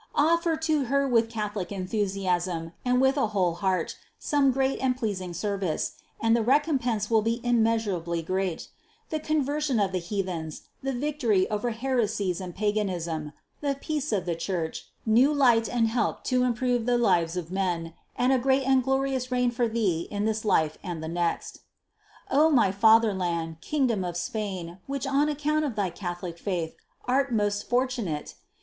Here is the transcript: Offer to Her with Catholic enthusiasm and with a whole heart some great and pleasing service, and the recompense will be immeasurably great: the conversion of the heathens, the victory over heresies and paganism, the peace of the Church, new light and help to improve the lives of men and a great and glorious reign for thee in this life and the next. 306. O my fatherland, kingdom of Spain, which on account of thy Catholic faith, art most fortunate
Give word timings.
Offer 0.15 0.57
to 0.57 0.85
Her 0.85 1.07
with 1.07 1.29
Catholic 1.29 1.71
enthusiasm 1.71 2.71
and 2.83 2.99
with 2.99 3.17
a 3.17 3.27
whole 3.37 3.53
heart 3.53 3.97
some 4.17 4.51
great 4.51 4.79
and 4.79 4.97
pleasing 4.97 5.31
service, 5.31 5.91
and 6.19 6.35
the 6.35 6.41
recompense 6.41 7.11
will 7.11 7.21
be 7.21 7.39
immeasurably 7.43 8.23
great: 8.23 8.67
the 9.11 9.19
conversion 9.19 9.79
of 9.79 9.91
the 9.91 9.99
heathens, 9.99 10.63
the 10.81 10.91
victory 10.91 11.47
over 11.51 11.69
heresies 11.69 12.41
and 12.41 12.55
paganism, 12.55 13.33
the 13.59 13.75
peace 13.79 14.11
of 14.11 14.25
the 14.25 14.33
Church, 14.33 14.87
new 15.05 15.31
light 15.31 15.69
and 15.69 15.87
help 15.89 16.23
to 16.23 16.45
improve 16.45 16.87
the 16.87 16.97
lives 16.97 17.37
of 17.37 17.51
men 17.51 17.93
and 18.17 18.33
a 18.33 18.39
great 18.39 18.63
and 18.65 18.83
glorious 18.83 19.31
reign 19.31 19.51
for 19.51 19.67
thee 19.67 20.07
in 20.09 20.25
this 20.25 20.43
life 20.43 20.79
and 20.81 21.03
the 21.03 21.07
next. 21.07 21.59
306. 22.31 22.39
O 22.39 22.49
my 22.49 22.71
fatherland, 22.71 23.61
kingdom 23.61 24.03
of 24.03 24.17
Spain, 24.17 24.79
which 24.87 25.05
on 25.05 25.29
account 25.29 25.63
of 25.63 25.75
thy 25.75 25.91
Catholic 25.91 26.39
faith, 26.39 26.73
art 27.05 27.31
most 27.31 27.69
fortunate 27.69 28.33